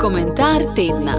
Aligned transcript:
Komentar 0.00 0.62
tedna. 0.76 1.14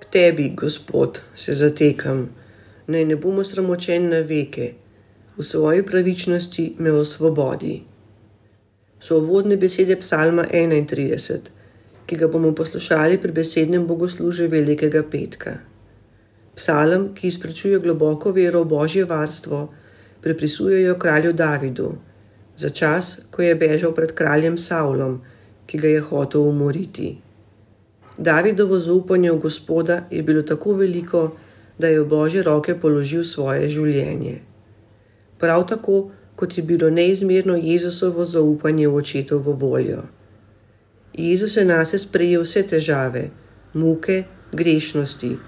K 0.00 0.04
tebi, 0.10 0.48
Gospod, 0.56 1.22
se 1.34 1.54
zatekam, 1.54 2.28
naj 2.86 3.04
ne 3.04 3.16
bomo 3.16 3.44
sramočeni 3.44 4.08
na 4.08 4.18
veke, 4.26 4.72
v 5.36 5.42
svoji 5.42 5.86
pravičnosti 5.86 6.74
me 6.78 6.90
osvobodi. 6.92 7.82
So 9.00 9.20
vodne 9.20 9.56
besede 9.56 9.96
Psalma 9.96 10.42
31, 10.50 11.38
ki 12.06 12.16
ga 12.16 12.26
bomo 12.26 12.54
poslušali 12.54 13.22
pri 13.22 13.32
besednem 13.32 13.86
bogoslužju 13.86 14.48
Velikega 14.48 15.02
petka. 15.10 15.69
Psalm, 16.54 17.14
ki 17.14 17.28
izprečuje 17.28 17.78
globoko 17.78 18.32
vero 18.32 18.64
v 18.64 18.68
božje 18.68 19.04
varstvo, 19.04 19.68
pripisujejo 20.20 20.94
kralju 20.94 21.32
Davidu, 21.32 21.94
za 22.56 22.70
čas, 22.70 23.20
ko 23.30 23.42
je 23.42 23.54
bežal 23.54 23.94
pred 23.94 24.12
kraljem 24.12 24.58
Saulom, 24.58 25.20
ki 25.66 25.78
ga 25.78 25.88
je 25.88 26.00
hotel 26.00 26.42
umoriti. 26.42 27.18
Davidovo 28.18 28.78
zaupanje 28.78 29.32
v 29.32 29.38
Gospoda 29.38 30.04
je 30.10 30.22
bilo 30.22 30.42
tako 30.42 30.74
veliko, 30.74 31.36
da 31.78 31.88
je 31.88 32.00
v 32.02 32.08
božje 32.08 32.42
roke 32.42 32.74
položil 32.74 33.24
svoje 33.24 33.68
življenje. 33.68 34.40
Prav 35.38 35.64
tako, 35.66 36.10
kot 36.36 36.58
je 36.58 36.62
bilo 36.62 36.90
neizmerno 36.90 37.56
Jezusovo 37.56 38.24
zaupanje 38.24 38.88
v 38.88 38.94
očetovo 38.94 39.52
voljo. 39.52 40.02
Jezus 41.16 41.56
je 41.56 41.64
nas 41.64 41.94
sprejel 41.96 42.44
vse 42.44 42.62
težave, 42.68 43.30
muke, 43.72 44.24
grešnosti 44.52 45.38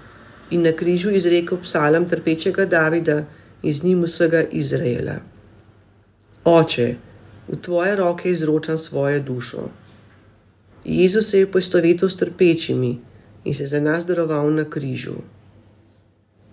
in 0.53 0.61
na 0.61 0.71
križu 0.71 1.11
izrekel 1.11 1.57
psalem 1.65 2.05
trpečega 2.09 2.65
Davida 2.65 3.23
in 3.63 3.73
z 3.73 3.83
njim 3.83 4.03
vsega 4.03 4.43
Izraela. 4.51 5.15
Oče, 6.45 6.95
v 7.47 7.57
tvoje 7.61 7.95
roke 7.95 8.29
izročam 8.29 8.77
svojo 8.77 9.19
dušo. 9.19 9.69
Jezus 10.85 11.29
se 11.29 11.39
je 11.39 11.51
poistovetil 11.51 12.09
s 12.09 12.17
trpečimi 12.17 12.99
in 13.43 13.53
se 13.53 13.65
za 13.65 13.79
nas 13.79 14.05
daroval 14.05 14.53
na 14.53 14.69
križu. 14.69 15.15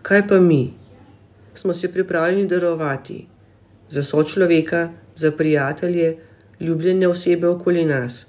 Kaj 0.02 0.28
pa 0.28 0.40
mi? 0.40 0.72
Smo 1.54 1.74
se 1.74 1.92
pripravljeni 1.92 2.46
darovati 2.46 3.26
za 3.88 4.02
sočloveka, 4.02 4.88
za 5.14 5.30
prijatelje, 5.30 6.16
ljubljene 6.60 7.08
osebe 7.08 7.48
okoli 7.48 7.84
nas 7.84 8.26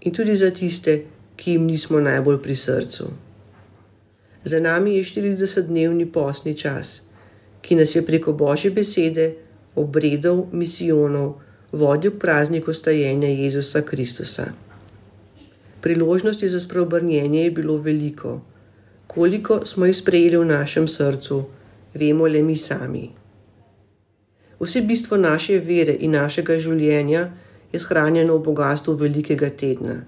in 0.00 0.12
tudi 0.12 0.36
za 0.36 0.50
tiste, 0.50 1.02
ki 1.36 1.52
jim 1.52 1.64
nismo 1.64 2.00
najbolj 2.00 2.42
pri 2.42 2.56
srcu. 2.56 3.10
Za 4.44 4.60
nami 4.60 4.96
je 4.96 5.04
40-dnevni 5.04 6.12
posni 6.12 6.54
čas 6.56 7.04
ki 7.64 7.76
nas 7.76 7.96
je 7.96 8.04
preko 8.04 8.32
božje 8.32 8.70
besede, 8.70 9.32
obredov, 9.74 10.52
misijonov 10.52 11.40
vodil 11.72 12.12
k 12.12 12.20
prazniku 12.20 12.74
stajenja 12.76 13.28
Jezusa 13.28 13.82
Kristusa. 13.82 14.52
Priložnosti 15.80 16.48
za 16.48 16.60
spreobrnjenje 16.60 17.44
je 17.44 17.50
bilo 17.50 17.76
veliko, 17.76 18.40
koliko 19.06 19.66
smo 19.66 19.86
jih 19.86 19.96
sprejeli 19.96 20.36
v 20.36 20.44
našem 20.44 20.88
srcu, 20.88 21.44
vemo 21.94 22.26
le 22.26 22.42
mi 22.42 22.56
sami. 22.56 23.10
Vse 24.60 24.80
bistvo 24.80 25.16
naše 25.16 25.58
vere 25.58 25.96
in 26.00 26.12
našega 26.12 26.58
življenja 26.58 27.28
je 27.72 27.80
shranjeno 27.80 28.36
v 28.36 28.44
bogatstvu 28.44 28.94
velikega 28.94 29.50
tedna. 29.50 30.04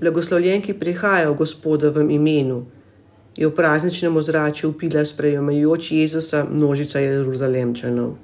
Blagoslovljen, 0.00 0.62
ki 0.64 0.74
prihaja 0.80 1.30
v 1.30 1.36
Gospodovem 1.36 2.10
imenu, 2.10 2.64
je 3.36 3.46
v 3.46 3.54
prazničnem 3.54 4.16
ozračju 4.16 4.70
upila 4.70 5.04
sprejemajoč 5.04 5.92
Jezusa 5.92 6.44
množica 6.50 6.98
Jeruzalemčanov. 6.98 8.16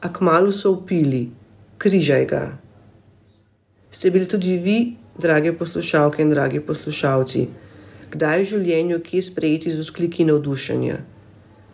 A 0.00 0.08
kmalo 0.12 0.52
so 0.52 0.72
upili, 0.72 1.28
križaj 1.78 2.24
ga. 2.26 2.58
Ste 3.90 4.10
bili 4.10 4.28
tudi 4.28 4.56
vi, 4.56 4.96
drage 5.18 5.52
poslušalke 5.52 6.22
in 6.22 6.30
dragi 6.30 6.60
poslušalci, 6.60 7.48
kdaj 8.10 8.42
v 8.42 8.48
življenju 8.52 9.00
kje 9.04 9.22
sprejeti 9.22 9.74
z 9.74 9.82
uskliki 9.84 10.24
navdušenja? 10.24 10.98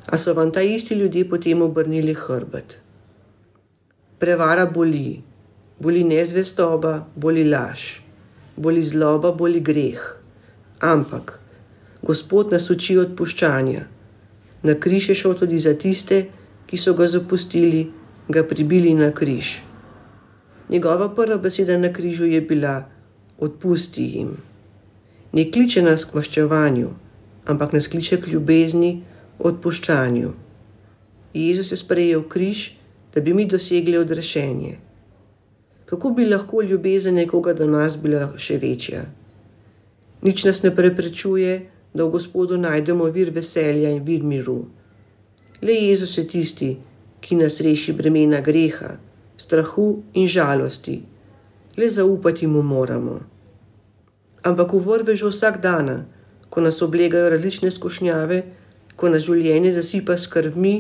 A 0.07 0.19
so 0.19 0.35
vam 0.35 0.51
ta 0.51 0.63
isti 0.63 0.95
ljudje 0.95 1.29
potem 1.29 1.63
obrnili 1.63 2.15
hrbet? 2.15 2.79
Prevara 4.19 4.67
boli, 4.67 5.23
boli 5.79 6.05
nezvestoba, 6.05 7.07
boli 7.15 7.45
laž, 7.45 8.01
boli 8.57 8.83
zloba, 8.83 9.33
boli 9.33 9.61
greh. 9.61 10.01
Ampak, 10.81 11.39
Gospod 12.07 12.53
nas 12.55 12.71
uči 12.71 12.99
odpuščanja. 13.03 13.81
Na 14.63 14.75
križ 14.75 15.09
je 15.11 15.15
šel 15.19 15.35
tudi 15.35 15.59
za 15.59 15.73
tiste, 15.75 16.27
ki 16.67 16.79
so 16.79 16.95
ga 16.95 17.09
zapustili, 17.11 17.89
ga 18.29 18.45
pribili 18.47 18.95
na 18.95 19.11
križ. 19.11 19.57
Njegova 20.71 21.09
prva 21.15 21.39
beseda 21.39 21.79
na 21.79 21.93
križu 21.93 22.27
je 22.27 22.41
bila: 22.41 22.77
Odpusti 23.39 24.07
jim. 24.15 24.37
Ne 25.33 25.51
kliče 25.51 25.83
nas 25.83 26.05
k 26.05 26.15
maščevanju, 26.15 26.95
ampak 27.45 27.73
nas 27.73 27.89
kliče 27.91 28.21
k 28.23 28.33
ljubezni, 28.33 29.03
odpuščanju. 29.39 30.33
Jezus 31.35 31.73
je 31.73 31.77
sprejel 31.77 32.23
križ, 32.29 32.71
da 33.15 33.21
bi 33.21 33.35
mi 33.35 33.47
dosegli 33.47 33.99
odrešenje. 33.99 34.77
Kako 35.87 36.11
bi 36.11 36.25
lahko 36.27 36.63
ljubezen 36.63 37.15
nekoga 37.15 37.53
do 37.53 37.67
nas 37.67 37.99
bila 38.03 38.33
še 38.39 38.59
večja? 38.59 39.05
Nič 40.23 40.45
nas 40.45 40.63
ne 40.63 40.71
preprečuje, 40.75 41.76
da 41.97 42.05
v 42.05 42.13
Gospodu 42.17 42.59
najdemo 42.61 43.09
vir 43.13 43.33
veselja 43.33 43.91
in 43.91 44.05
vir 44.05 44.23
miru. 44.23 44.67
Le 45.63 45.73
Jezus 45.73 46.19
je 46.19 46.25
tisti, 46.29 46.77
ki 47.21 47.37
nas 47.41 47.61
reši 47.65 47.93
bremena 47.97 48.41
greha, 48.41 48.99
strahu 49.37 50.03
in 50.15 50.29
žalosti, 50.29 51.01
le 51.77 51.89
zaupati 51.89 52.47
mu 52.47 52.63
moramo. 52.63 53.21
Ampak 54.45 54.73
v 54.73 54.79
vrve 54.79 55.17
že 55.17 55.27
vsak 55.27 55.61
dan, 55.61 56.07
ko 56.51 56.61
nas 56.61 56.83
oblegajo 56.83 57.33
različne 57.33 57.71
skušnjave, 57.71 58.43
ko 58.97 59.09
nas 59.09 59.25
življenje 59.27 59.73
zasipa 59.77 60.17
skrbmi 60.17 60.77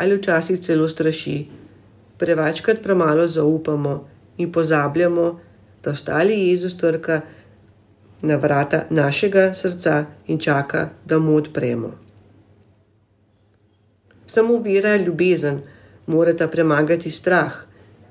ali 0.00 0.16
včasih 0.18 0.58
celo 0.58 0.88
straši, 0.88 1.36
prevečkrat 2.18 2.82
premalo 2.82 3.26
zaupamo 3.26 4.08
in 4.38 4.50
pozabljamo, 4.52 5.26
da 5.84 5.90
ostali 5.90 6.48
Jezus 6.48 6.76
trka 6.80 7.20
na 8.24 8.36
vrata 8.36 8.86
našega 8.90 9.52
srca 9.54 10.06
in 10.26 10.38
čaka, 10.38 10.88
da 11.04 11.18
mu 11.18 11.36
odpremo. 11.36 11.92
Samo 14.26 14.58
vera 14.58 14.94
in 14.96 15.04
ljubezen 15.04 15.60
morata 16.06 16.48
premagati 16.48 17.10
strah 17.10 17.52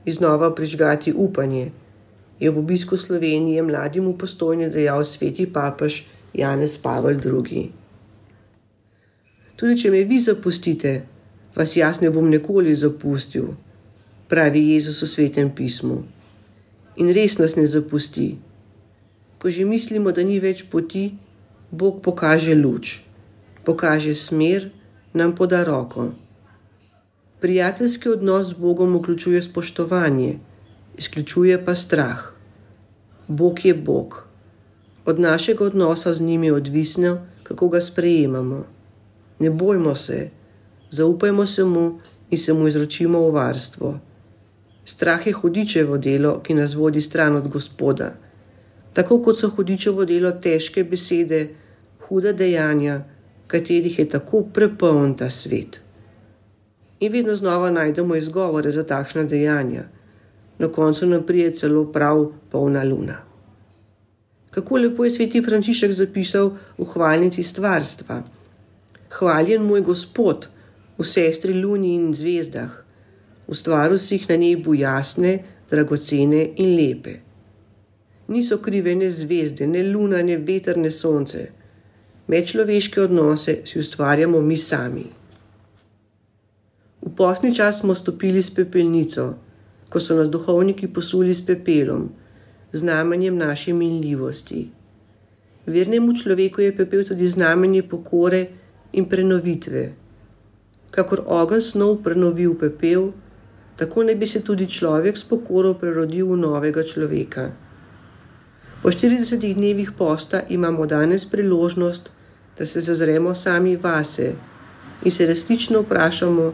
in 0.06 0.14
znova 0.14 0.56
prižgati 0.56 1.14
upanje, 1.18 1.72
je 2.40 2.52
v 2.52 2.60
obisku 2.60 2.98
Slovenije 2.98 3.62
mlademu 3.64 4.18
postojni 4.18 4.70
dejal 4.70 5.06
sveti 5.06 5.46
papež 5.54 6.04
Janez 6.34 6.78
Pavel 6.78 7.18
II. 7.26 7.72
Tudi 9.56 9.78
če 9.82 9.92
me 9.92 10.04
vi 10.04 10.20
zapustite, 10.20 11.04
vas 11.56 11.76
jaz 11.78 12.02
ne 12.02 12.10
bom 12.10 12.30
nikoli 12.30 12.76
zapustil, 12.76 13.54
pravi 14.30 14.74
Jezus 14.74 15.02
v 15.02 15.08
svetem 15.08 15.52
pismu. 15.56 16.04
In 16.98 17.14
res 17.14 17.38
nas 17.40 17.56
ne 17.56 17.66
zapusti 17.66 18.36
ko 19.44 19.52
že 19.52 19.68
mislimo, 19.68 20.16
da 20.16 20.24
ni 20.24 20.40
več 20.40 20.64
poti, 20.72 21.20
Bog 21.68 22.00
pokaže 22.00 22.56
luč, 22.56 23.04
pokaže 23.68 24.16
smer, 24.16 24.72
nam 25.12 25.36
poda 25.36 25.68
roko. 25.68 26.16
Prijateljski 27.44 28.08
odnos 28.08 28.54
z 28.54 28.56
Bogom 28.56 28.96
vključuje 28.96 29.42
spoštovanje, 29.44 30.40
izključuje 30.96 31.60
pa 31.66 31.76
strah. 31.76 32.24
Bog 33.28 33.60
je 33.66 33.76
Bog. 33.76 34.24
Od 35.04 35.20
našega 35.20 35.68
odnosa 35.68 36.14
z 36.14 36.24
njim 36.24 36.48
je 36.48 36.54
odvisno, 36.54 37.20
kako 37.44 37.68
ga 37.76 37.84
sprejemamo. 37.84 38.64
Ne 39.44 39.50
bojmo 39.52 39.96
se, 39.96 40.30
zaupajmo 40.90 41.46
se 41.46 41.66
mu 41.68 42.00
in 42.32 42.38
se 42.38 42.54
mu 42.54 42.68
izročimo 42.68 43.28
v 43.28 43.36
varstvo. 43.36 44.00
Strah 44.86 45.28
je 45.28 45.34
hudičevo 45.34 45.98
delo, 45.98 46.40
ki 46.40 46.56
nas 46.56 46.80
vodi 46.80 47.02
stran 47.02 47.36
od 47.36 47.48
Gospoda 47.52 48.23
tako 48.94 49.22
kot 49.24 49.40
so 49.40 49.50
hudičevo 49.50 50.06
delo 50.06 50.32
težke 50.32 50.84
besede, 50.84 51.48
huda 52.08 52.34
dejanja, 52.34 53.02
katerih 53.48 54.00
je 54.00 54.10
tako 54.10 54.44
prepoln 54.54 55.16
ta 55.18 55.30
svet. 55.30 55.82
In 57.00 57.12
vedno 57.12 57.36
znova 57.36 57.72
najdemo 57.72 58.16
izgovore 58.16 58.72
za 58.72 58.84
takšna 58.84 59.24
dejanja, 59.24 59.84
na 60.60 60.68
koncu 60.68 61.06
nam 61.06 61.26
prije 61.26 61.54
celo 61.54 61.86
prav 61.92 62.32
polna 62.52 62.84
luna. 62.84 63.18
Kako 64.52 64.78
lepo 64.78 65.06
je 65.06 65.12
sveti 65.12 65.42
Frančišek 65.42 65.92
zapisal 65.92 66.52
v 66.78 66.86
hvalnici 66.86 67.44
stvarstva: 67.44 68.22
Hvaljen 69.10 69.66
moj 69.66 69.82
Gospod, 69.82 70.48
v 70.98 71.06
sestri 71.06 71.54
luni 71.54 71.96
in 71.96 72.14
zvezdah, 72.14 72.72
ustvaril 73.48 74.00
si 74.00 74.16
jih 74.16 74.30
na 74.30 74.38
nebu 74.38 74.74
jasne, 74.74 75.40
dragocene 75.70 76.50
in 76.58 76.76
lepe 76.78 77.33
niso 78.34 78.58
krive 78.58 78.96
ne 78.96 79.10
zvezde, 79.10 79.68
ne 79.68 79.84
luna, 79.84 80.22
ne 80.26 80.38
veter, 80.38 80.78
ne 80.78 80.92
sonce. 80.92 81.48
Medčloveške 82.28 83.02
odnose 83.02 83.62
si 83.66 83.80
ustvarjamo 83.80 84.42
mi 84.42 84.58
sami. 84.58 85.06
posni 87.16 87.56
čas 87.56 87.80
smo 87.80 87.96
stopili 87.96 88.42
s 88.42 88.50
pepelnico, 88.56 89.34
ko 89.90 90.00
so 90.00 90.16
nas 90.18 90.30
duhovniki 90.30 90.88
posuli 90.88 91.34
s 91.34 91.46
pepelom, 91.46 92.10
znamenjem 92.72 93.38
naše 93.38 93.74
minljivosti. 93.74 94.70
Vernemu 95.66 96.16
človeku 96.18 96.62
je 96.62 96.78
pepel 96.78 97.04
tudi 97.08 97.28
znamenje 97.28 97.84
pokore 97.84 98.48
in 98.94 99.06
prenovitve. 99.10 99.94
Kakor 100.92 101.22
ogen 101.28 101.62
snov 101.62 102.02
prenovil 102.04 102.58
pepel, 102.60 103.12
tako 103.78 104.04
ne 104.04 104.16
bi 104.16 104.28
se 104.28 104.42
tudi 104.44 104.68
človek 104.70 105.18
s 105.18 105.24
pokoro 105.24 105.74
prerodil 105.74 106.34
v 106.34 106.38
novega 106.38 106.84
človeka. 106.84 107.52
Po 108.84 108.92
40 108.92 109.54
dnevih 109.54 109.92
posta 109.98 110.42
imamo 110.50 110.86
danes 110.86 111.26
priložnost, 111.26 112.12
da 112.58 112.66
se 112.66 112.82
zazremo 112.82 113.36
sami 113.36 113.76
vase 113.76 114.34
in 115.06 115.12
se 115.12 115.26
resnično 115.26 115.82
vprašamo, 115.82 116.54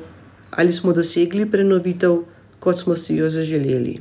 ali 0.52 0.72
smo 0.72 0.94
dosegli 0.94 1.52
prenovitev, 1.52 2.20
kot 2.60 2.78
smo 2.78 2.96
si 2.96 3.16
jo 3.16 3.30
zaželeli. 3.30 4.00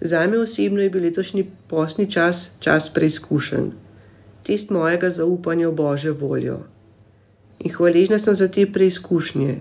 Za 0.00 0.26
me 0.26 0.38
osebno 0.38 0.82
je 0.82 0.90
bil 0.90 1.02
letošnji 1.02 1.46
postni 1.68 2.10
čas 2.10 2.50
čas 2.60 2.92
preizkušen, 2.92 3.72
test 4.46 4.70
mojega 4.70 5.10
zaupanja 5.10 5.68
v 5.68 5.72
Božjo 5.72 6.14
voljo. 6.14 6.58
In 7.58 7.72
hvaležna 7.72 8.18
sem 8.18 8.34
za 8.34 8.48
te 8.48 8.66
preizkušnje. 8.72 9.60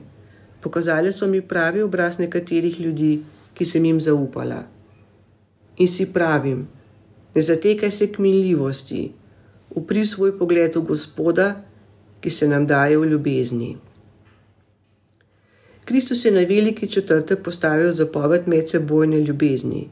Pokazali 0.61 1.11
so 1.11 1.27
mi 1.27 1.41
pravi 1.41 1.81
obraz 1.81 2.19
nekaterih 2.19 2.81
ljudi, 2.81 3.21
ki 3.53 3.65
sem 3.65 3.85
jim 3.85 3.99
zaupala. 3.99 4.63
In 5.77 5.87
si 5.87 6.13
pravim, 6.13 6.67
ne 7.35 7.41
zatekaj 7.41 7.91
se 7.91 8.11
k 8.11 8.19
minljivosti, 8.19 9.11
upri 9.69 10.05
svoj 10.05 10.37
pogled 10.37 10.75
v 10.75 10.81
Gospoda, 10.81 11.63
ki 12.21 12.29
se 12.29 12.47
nam 12.47 12.67
daje 12.67 12.97
v 12.97 13.05
ljubezni. 13.05 13.77
Kristus 15.85 16.25
je 16.25 16.31
na 16.31 16.39
veliki 16.39 16.87
četrtek 16.87 17.43
postavil 17.43 17.91
zapoved 17.91 18.47
medsebojne 18.47 19.19
ljubezni, 19.19 19.89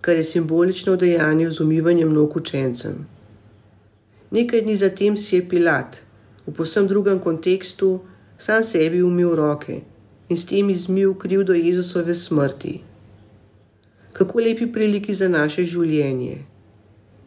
kar 0.00 0.16
je 0.16 0.24
simbolično 0.24 0.96
dejanje 0.96 1.50
z 1.50 1.60
umivanjem 1.60 2.12
nog 2.12 2.36
učencem. 2.36 3.06
Nekaj 4.30 4.62
dni 4.62 4.76
zatem 4.76 5.16
si 5.16 5.36
je 5.36 5.48
Pilat, 5.48 6.02
v 6.46 6.52
posem 6.52 6.86
drugem 6.86 7.18
kontekstu, 7.18 8.00
sam 8.38 8.64
sebi 8.64 9.02
umil 9.02 9.34
roke 9.36 9.80
in 10.28 10.36
s 10.36 10.46
tem 10.46 10.70
izmil 10.70 11.14
krivdo 11.14 11.54
Jezusove 11.54 12.14
smrti. 12.14 12.80
Kako 14.12 14.40
lepi 14.40 14.66
priliki 14.72 15.14
za 15.14 15.28
naše 15.28 15.64
življenje. 15.64 16.38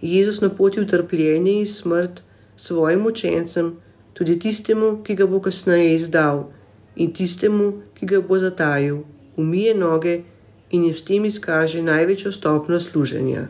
Jezus 0.03 0.41
na 0.41 0.50
poti 0.50 0.81
v 0.81 0.88
trpljenje 0.88 1.51
in 1.59 1.65
smrt 1.65 2.21
svojim 2.55 3.05
učencem, 3.05 3.75
tudi 4.13 4.35
tistemu, 4.39 4.97
ki 5.03 5.15
ga 5.15 5.27
bo 5.27 5.39
kasneje 5.39 5.95
izdal 5.95 6.50
in 6.95 7.13
tistemu, 7.15 7.71
ki 7.95 8.05
ga 8.05 8.19
bo 8.21 8.38
zatajil, 8.38 8.97
umije 9.38 9.73
noge 9.75 10.21
in 10.71 10.83
jim 10.83 10.95
s 10.95 11.05
tem 11.07 11.25
izkaže 11.25 11.81
največjo 11.81 12.31
stopno 12.31 12.79
služenja. 12.79 13.47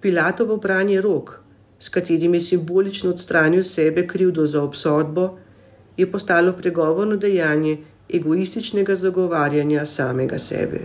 Pilatovo 0.00 0.56
branje 0.56 1.00
rok, 1.00 1.40
s 1.78 1.88
katerim 1.88 2.34
je 2.34 2.40
simbolično 2.40 3.10
odstranil 3.10 3.62
sebe 3.62 4.06
krivdo 4.06 4.46
za 4.46 4.62
obsodbo, 4.62 5.38
je 5.96 6.10
postalo 6.10 6.52
pregovorno 6.52 7.16
dejanje 7.16 7.78
egoističnega 8.08 8.94
zagovarjanja 8.94 9.86
samega 9.86 10.38
sebe. 10.38 10.80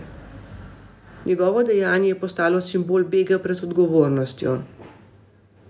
Njegovo 1.26 1.62
dejanje 1.62 2.08
je 2.08 2.20
postalo 2.20 2.60
simbol 2.60 3.04
bega 3.04 3.38
pred 3.38 3.62
odgovornostjo. 3.64 4.58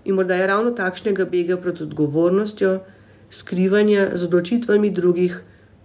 In 0.05 0.15
morda 0.15 0.35
je 0.35 0.47
ravno 0.47 0.71
takšnega 0.71 1.25
bega 1.25 1.56
pred 1.56 1.81
odgovornostjo, 1.81 2.81
skrivanja 3.31 4.09
z 4.15 4.25
odločitvami 4.25 4.91
drugih 4.91 5.37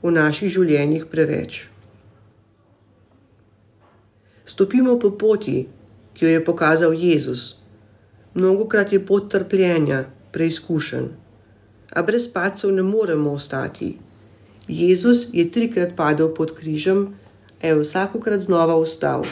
v 0.02 0.12
naših 0.12 0.50
življenjih 0.50 1.06
preveč. 1.12 1.68
Stopimo 4.46 4.96
po 5.00 5.12
poti, 5.12 5.68
ki 6.14 6.26
jo 6.26 6.32
je 6.32 6.46
pokazal 6.46 6.94
Jezus. 6.94 7.60
Mnogokrat 8.34 8.94
je 8.94 9.00
pot 9.06 9.30
trpljenja, 9.30 10.04
preizkušen, 10.34 11.12
a 11.94 12.02
brez 12.04 12.26
pacov 12.34 12.74
ne 12.74 12.84
moremo 12.84 13.36
ostati. 13.38 13.92
Jezus 14.68 15.28
je 15.34 15.46
trikrat 15.52 15.94
padel 15.96 16.34
pod 16.34 16.56
križem, 16.58 17.14
a 17.62 17.68
je 17.68 17.78
vsakokrat 17.80 18.42
znova 18.42 18.78
vstal, 18.82 19.26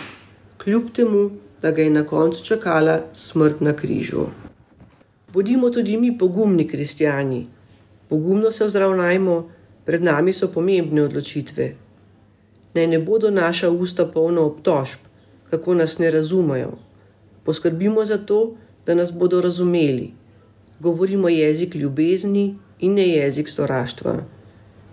kljub 0.67 0.89
temu, 0.91 1.29
da 1.61 1.71
ga 1.71 1.81
je 1.81 1.89
na 1.89 2.03
koncu 2.03 2.43
čakala 2.45 2.99
smrt 3.13 3.61
na 3.61 3.73
križu. 3.73 4.25
Bodimo 5.33 5.69
tudi 5.69 5.97
mi 5.97 6.17
pogumni 6.17 6.67
kristijani, 6.67 7.47
pogumno 8.09 8.51
se 8.51 8.65
vzravnajmo, 8.65 9.49
pred 9.85 10.03
nami 10.03 10.33
so 10.33 10.51
pomembne 10.51 11.05
odločitve. 11.07 11.69
Naj 12.73 12.87
ne 12.87 12.99
bodo 12.99 13.31
naša 13.31 13.69
usta 13.69 14.05
polna 14.05 14.41
obtožb, 14.41 15.07
kako 15.49 15.73
nas 15.73 15.97
ne 15.99 16.11
razumejo. 16.11 16.75
Poskrbimo 17.43 18.05
za 18.05 18.17
to, 18.17 18.57
da 18.85 18.95
nas 18.95 19.13
bodo 19.13 19.41
razumeli. 19.41 20.11
Govorimo 20.79 21.29
jezik 21.29 21.75
ljubezni 21.75 22.55
in 22.79 22.93
ne 22.93 23.07
jezik 23.07 23.49
sovraštva, 23.49 24.19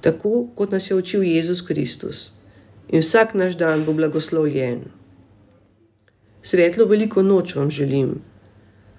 tako 0.00 0.46
kot 0.54 0.70
nas 0.70 0.90
je 0.90 0.96
učil 0.96 1.22
Jezus 1.22 1.66
Kristus. 1.66 2.30
In 2.88 3.00
vsak 3.00 3.34
naš 3.34 3.56
dan 3.58 3.84
bo 3.84 3.92
blagoslovljen. 3.92 4.84
Svetlo 6.44 6.84
veliko 6.84 7.22
noč 7.22 7.54
vam 7.56 7.70
želim. 7.70 8.14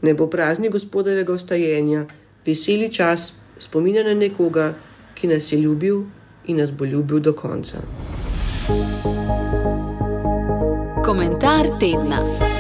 Ne 0.02 0.14
bo 0.14 0.28
prazni 0.28 0.70
gospodovega 0.70 1.34
ostajenja, 1.34 2.06
veseli 2.46 2.90
čas 2.94 3.34
spominja 3.58 4.04
na 4.04 4.14
nekoga, 4.14 4.74
ki 5.16 5.28
nas 5.28 5.52
je 5.52 5.60
ljubil 5.62 6.02
in 6.48 6.58
nas 6.58 6.74
bo 6.74 6.86
ljubil 6.86 7.20
do 7.20 7.34
konca. 7.34 7.78
Komentar 11.06 11.70
tedna. 11.80 12.55